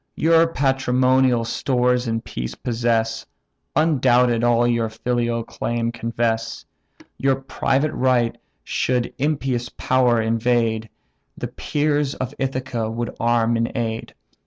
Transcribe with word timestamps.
Your 0.15 0.47
patrimonial 0.47 1.45
stores 1.45 2.07
in 2.07 2.21
peace 2.21 2.55
possess; 2.55 3.23
Undoubted, 3.75 4.43
all 4.43 4.65
your 4.67 4.89
filial 4.89 5.43
claim 5.43 5.91
confess: 5.91 6.65
Your 7.19 7.35
private 7.35 7.91
right 7.93 8.35
should 8.63 9.13
impious 9.19 9.69
power 9.69 10.19
invade, 10.19 10.89
The 11.37 11.49
peers 11.49 12.15
of 12.15 12.33
Ithaca 12.39 12.89
would 12.89 13.15
arm 13.19 13.55
in 13.55 13.77
aid. 13.77 14.15